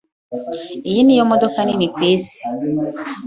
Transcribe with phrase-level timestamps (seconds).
[0.89, 2.39] Iyi niyo modoka nini kwisi.